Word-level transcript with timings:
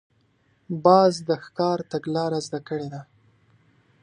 باز 0.83 1.13
د 1.27 1.29
ښکار 1.43 1.79
تګلاره 1.91 2.39
زده 2.47 2.59
کړې 2.67 2.87
ده 2.93 3.01